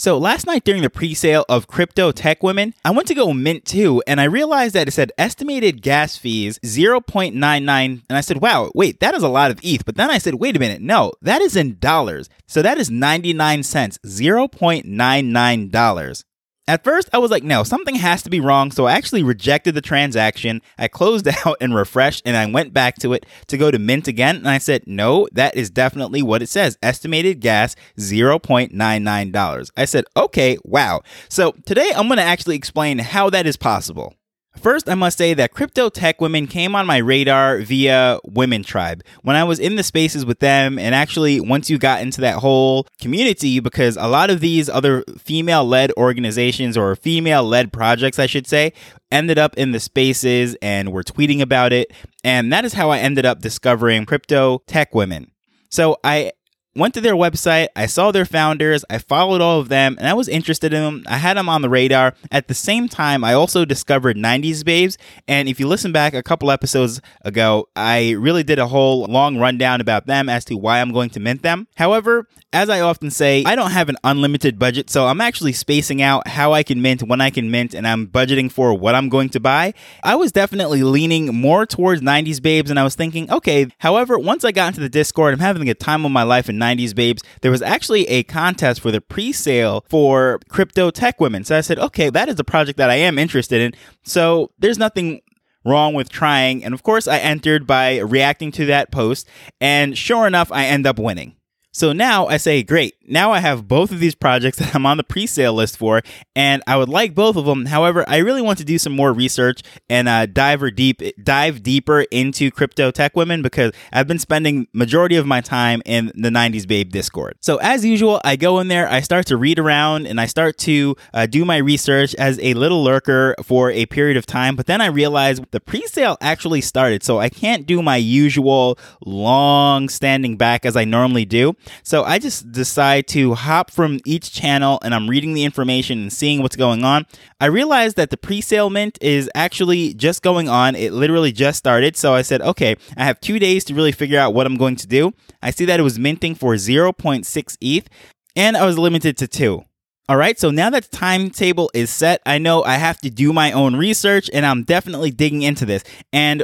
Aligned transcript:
So 0.00 0.16
last 0.16 0.46
night 0.46 0.64
during 0.64 0.80
the 0.80 0.88
pre-sale 0.88 1.44
of 1.46 1.66
Crypto 1.66 2.10
Tech 2.10 2.42
Women, 2.42 2.72
I 2.86 2.90
went 2.90 3.06
to 3.08 3.14
go 3.14 3.34
mint 3.34 3.66
too, 3.66 4.02
and 4.06 4.18
I 4.18 4.24
realized 4.24 4.74
that 4.74 4.88
it 4.88 4.92
said 4.92 5.12
estimated 5.18 5.82
gas 5.82 6.16
fees 6.16 6.58
0.99, 6.60 7.34
and 7.34 8.02
I 8.08 8.22
said, 8.22 8.40
wow, 8.40 8.72
wait, 8.74 9.00
that 9.00 9.14
is 9.14 9.22
a 9.22 9.28
lot 9.28 9.50
of 9.50 9.60
ETH. 9.62 9.84
But 9.84 9.96
then 9.96 10.10
I 10.10 10.16
said, 10.16 10.36
wait 10.36 10.56
a 10.56 10.58
minute, 10.58 10.80
no, 10.80 11.12
that 11.20 11.42
is 11.42 11.54
in 11.54 11.76
dollars. 11.80 12.30
So 12.46 12.62
that 12.62 12.78
is 12.78 12.90
99 12.90 13.62
cents, 13.62 13.98
0.99. 14.06 16.24
At 16.70 16.84
first, 16.84 17.10
I 17.12 17.18
was 17.18 17.32
like, 17.32 17.42
no, 17.42 17.64
something 17.64 17.96
has 17.96 18.22
to 18.22 18.30
be 18.30 18.38
wrong. 18.38 18.70
So 18.70 18.86
I 18.86 18.92
actually 18.92 19.24
rejected 19.24 19.74
the 19.74 19.80
transaction. 19.80 20.62
I 20.78 20.86
closed 20.86 21.26
out 21.44 21.56
and 21.60 21.74
refreshed, 21.74 22.22
and 22.24 22.36
I 22.36 22.46
went 22.46 22.72
back 22.72 22.94
to 23.00 23.12
it 23.12 23.26
to 23.48 23.58
go 23.58 23.72
to 23.72 23.78
Mint 23.80 24.06
again. 24.06 24.36
And 24.36 24.48
I 24.48 24.58
said, 24.58 24.84
no, 24.86 25.26
that 25.32 25.56
is 25.56 25.68
definitely 25.68 26.22
what 26.22 26.42
it 26.42 26.48
says. 26.48 26.78
Estimated 26.80 27.40
gas, 27.40 27.74
0.99. 27.98 29.70
I 29.76 29.84
said, 29.84 30.04
okay, 30.16 30.58
wow. 30.62 31.00
So 31.28 31.56
today 31.66 31.90
I'm 31.96 32.06
going 32.06 32.18
to 32.18 32.22
actually 32.22 32.54
explain 32.54 32.98
how 32.98 33.30
that 33.30 33.48
is 33.48 33.56
possible. 33.56 34.14
First, 34.56 34.88
I 34.88 34.94
must 34.94 35.16
say 35.16 35.32
that 35.34 35.52
crypto 35.52 35.88
tech 35.88 36.20
women 36.20 36.46
came 36.46 36.74
on 36.74 36.84
my 36.84 36.98
radar 36.98 37.58
via 37.58 38.18
Women 38.24 38.62
Tribe. 38.62 39.02
When 39.22 39.36
I 39.36 39.44
was 39.44 39.58
in 39.58 39.76
the 39.76 39.82
spaces 39.82 40.26
with 40.26 40.40
them, 40.40 40.78
and 40.78 40.94
actually 40.94 41.40
once 41.40 41.70
you 41.70 41.78
got 41.78 42.02
into 42.02 42.20
that 42.22 42.38
whole 42.38 42.86
community, 43.00 43.60
because 43.60 43.96
a 43.96 44.08
lot 44.08 44.28
of 44.28 44.40
these 44.40 44.68
other 44.68 45.04
female 45.18 45.64
led 45.64 45.92
organizations 45.92 46.76
or 46.76 46.94
female 46.96 47.44
led 47.44 47.72
projects, 47.72 48.18
I 48.18 48.26
should 48.26 48.46
say, 48.46 48.72
ended 49.10 49.38
up 49.38 49.56
in 49.56 49.72
the 49.72 49.80
spaces 49.80 50.56
and 50.60 50.92
were 50.92 51.04
tweeting 51.04 51.40
about 51.40 51.72
it. 51.72 51.92
And 52.22 52.52
that 52.52 52.64
is 52.64 52.74
how 52.74 52.90
I 52.90 52.98
ended 52.98 53.24
up 53.24 53.40
discovering 53.40 54.04
crypto 54.04 54.62
tech 54.66 54.94
women. 54.94 55.30
So 55.70 55.96
I 56.02 56.32
went 56.74 56.94
to 56.94 57.00
their 57.00 57.14
website, 57.14 57.68
I 57.74 57.86
saw 57.86 58.12
their 58.12 58.24
founders, 58.24 58.84
I 58.88 58.98
followed 58.98 59.40
all 59.40 59.60
of 59.60 59.68
them, 59.68 59.96
and 59.98 60.08
I 60.08 60.14
was 60.14 60.28
interested 60.28 60.72
in 60.72 60.82
them. 60.82 61.04
I 61.08 61.16
had 61.16 61.36
them 61.36 61.48
on 61.48 61.62
the 61.62 61.68
radar. 61.68 62.14
At 62.30 62.48
the 62.48 62.54
same 62.54 62.88
time, 62.88 63.24
I 63.24 63.34
also 63.34 63.64
discovered 63.64 64.16
90s 64.16 64.64
Babes. 64.64 64.96
And 65.26 65.48
if 65.48 65.58
you 65.58 65.66
listen 65.66 65.92
back 65.92 66.14
a 66.14 66.22
couple 66.22 66.50
episodes 66.50 67.00
ago, 67.24 67.68
I 67.74 68.12
really 68.12 68.42
did 68.42 68.58
a 68.58 68.68
whole 68.68 69.04
long 69.06 69.38
rundown 69.38 69.80
about 69.80 70.06
them 70.06 70.28
as 70.28 70.44
to 70.46 70.56
why 70.56 70.80
I'm 70.80 70.92
going 70.92 71.10
to 71.10 71.20
mint 71.20 71.42
them. 71.42 71.66
However, 71.76 72.28
as 72.52 72.68
I 72.68 72.80
often 72.80 73.10
say, 73.10 73.44
I 73.44 73.54
don't 73.54 73.70
have 73.70 73.88
an 73.88 73.96
unlimited 74.02 74.58
budget, 74.58 74.90
so 74.90 75.06
I'm 75.06 75.20
actually 75.20 75.52
spacing 75.52 76.02
out 76.02 76.26
how 76.26 76.52
I 76.52 76.62
can 76.62 76.82
mint, 76.82 77.02
when 77.02 77.20
I 77.20 77.30
can 77.30 77.50
mint, 77.50 77.74
and 77.74 77.86
I'm 77.86 78.08
budgeting 78.08 78.50
for 78.50 78.74
what 78.74 78.94
I'm 78.94 79.08
going 79.08 79.28
to 79.30 79.40
buy. 79.40 79.74
I 80.02 80.16
was 80.16 80.32
definitely 80.32 80.82
leaning 80.82 81.34
more 81.34 81.64
towards 81.64 82.00
90s 82.00 82.42
Babes, 82.42 82.70
and 82.70 82.78
I 82.78 82.84
was 82.84 82.94
thinking, 82.96 83.30
okay, 83.30 83.68
however, 83.78 84.18
once 84.18 84.44
I 84.44 84.52
got 84.52 84.68
into 84.68 84.80
the 84.80 84.88
Discord, 84.88 85.32
I'm 85.32 85.40
having 85.40 85.68
a 85.68 85.74
time 85.74 86.04
of 86.04 86.10
my 86.10 86.24
life 86.24 86.48
in 86.48 86.59
90s 86.60 86.94
Babes. 86.94 87.22
There 87.40 87.50
was 87.50 87.62
actually 87.62 88.06
a 88.08 88.22
contest 88.24 88.80
for 88.80 88.90
the 88.90 89.00
pre 89.00 89.32
sale 89.32 89.84
for 89.88 90.40
crypto 90.48 90.90
tech 90.90 91.20
women. 91.20 91.44
So 91.44 91.56
I 91.56 91.60
said, 91.60 91.78
okay, 91.78 92.10
that 92.10 92.28
is 92.28 92.38
a 92.38 92.44
project 92.44 92.76
that 92.78 92.90
I 92.90 92.96
am 92.96 93.18
interested 93.18 93.60
in. 93.60 93.74
So 94.02 94.50
there's 94.58 94.78
nothing 94.78 95.22
wrong 95.64 95.94
with 95.94 96.08
trying. 96.08 96.64
And 96.64 96.74
of 96.74 96.82
course, 96.82 97.06
I 97.06 97.18
entered 97.18 97.66
by 97.66 97.98
reacting 97.98 98.52
to 98.52 98.66
that 98.66 98.90
post. 98.90 99.28
And 99.60 99.96
sure 99.96 100.26
enough, 100.26 100.50
I 100.52 100.66
end 100.66 100.86
up 100.86 100.98
winning. 100.98 101.36
So 101.72 101.92
now 101.92 102.26
I 102.26 102.36
say, 102.36 102.64
great, 102.64 102.96
now 103.06 103.30
I 103.30 103.38
have 103.38 103.68
both 103.68 103.92
of 103.92 104.00
these 104.00 104.16
projects 104.16 104.58
that 104.58 104.74
I'm 104.74 104.86
on 104.86 104.96
the 104.96 105.04
pre 105.04 105.26
sale 105.26 105.54
list 105.54 105.76
for, 105.76 106.02
and 106.34 106.62
I 106.66 106.76
would 106.76 106.88
like 106.88 107.14
both 107.14 107.36
of 107.36 107.44
them. 107.44 107.66
However, 107.66 108.04
I 108.08 108.18
really 108.18 108.42
want 108.42 108.58
to 108.58 108.64
do 108.64 108.78
some 108.78 108.94
more 108.94 109.12
research 109.12 109.62
and 109.88 110.08
uh, 110.08 110.26
dive, 110.26 110.62
deep, 110.74 111.00
dive 111.22 111.62
deeper 111.62 112.02
into 112.10 112.50
crypto 112.50 112.90
tech 112.90 113.16
women 113.16 113.42
because 113.42 113.72
I've 113.92 114.08
been 114.08 114.18
spending 114.18 114.66
majority 114.72 115.16
of 115.16 115.26
my 115.26 115.40
time 115.40 115.80
in 115.84 116.06
the 116.14 116.28
90s 116.28 116.66
Babe 116.66 116.90
Discord. 116.90 117.36
So 117.40 117.58
as 117.58 117.84
usual, 117.84 118.20
I 118.24 118.34
go 118.36 118.58
in 118.58 118.68
there, 118.68 118.88
I 118.88 119.00
start 119.00 119.26
to 119.26 119.36
read 119.36 119.58
around, 119.58 120.06
and 120.06 120.20
I 120.20 120.26
start 120.26 120.58
to 120.58 120.96
uh, 121.14 121.26
do 121.26 121.44
my 121.44 121.58
research 121.58 122.14
as 122.16 122.38
a 122.40 122.54
little 122.54 122.82
lurker 122.82 123.36
for 123.44 123.70
a 123.70 123.86
period 123.86 124.16
of 124.16 124.26
time. 124.26 124.56
But 124.56 124.66
then 124.66 124.80
I 124.80 124.86
realize 124.86 125.40
the 125.52 125.60
pre 125.60 125.82
sale 125.86 126.16
actually 126.20 126.62
started, 126.62 127.04
so 127.04 127.20
I 127.20 127.28
can't 127.28 127.64
do 127.64 127.80
my 127.80 127.96
usual 127.96 128.76
long 129.04 129.88
standing 129.88 130.36
back 130.36 130.66
as 130.66 130.76
I 130.76 130.84
normally 130.84 131.24
do. 131.24 131.54
So 131.82 132.04
I 132.04 132.18
just 132.18 132.50
decide 132.52 133.06
to 133.08 133.34
hop 133.34 133.70
from 133.70 134.00
each 134.04 134.32
channel 134.32 134.78
and 134.82 134.94
I'm 134.94 135.08
reading 135.08 135.34
the 135.34 135.44
information 135.44 136.00
and 136.00 136.12
seeing 136.12 136.42
what's 136.42 136.56
going 136.56 136.84
on. 136.84 137.06
I 137.40 137.46
realized 137.46 137.96
that 137.96 138.10
the 138.10 138.16
pre 138.16 138.40
sale 138.40 138.70
mint 138.70 138.98
is 139.00 139.30
actually 139.34 139.94
just 139.94 140.22
going 140.22 140.48
on. 140.48 140.74
It 140.74 140.92
literally 140.92 141.32
just 141.32 141.58
started. 141.58 141.96
So 141.96 142.14
I 142.14 142.22
said, 142.22 142.42
okay, 142.42 142.76
I 142.96 143.04
have 143.04 143.20
two 143.20 143.38
days 143.38 143.64
to 143.64 143.74
really 143.74 143.92
figure 143.92 144.18
out 144.18 144.34
what 144.34 144.46
I'm 144.46 144.56
going 144.56 144.76
to 144.76 144.86
do. 144.86 145.12
I 145.42 145.50
see 145.50 145.64
that 145.66 145.80
it 145.80 145.84
was 145.84 145.98
minting 145.98 146.34
for 146.34 146.54
0.6 146.54 147.56
ETH 147.60 147.88
and 148.36 148.56
I 148.56 148.64
was 148.64 148.78
limited 148.78 149.16
to 149.18 149.28
two. 149.28 149.64
All 150.08 150.16
right, 150.16 150.36
so 150.40 150.50
now 150.50 150.70
that 150.70 150.90
the 150.90 150.96
timetable 150.96 151.70
is 151.72 151.88
set, 151.88 152.20
I 152.26 152.38
know 152.38 152.64
I 152.64 152.78
have 152.78 152.98
to 153.02 153.10
do 153.10 153.32
my 153.32 153.52
own 153.52 153.76
research 153.76 154.28
and 154.34 154.44
I'm 154.44 154.64
definitely 154.64 155.12
digging 155.12 155.42
into 155.42 155.64
this. 155.64 155.84
And 156.12 156.42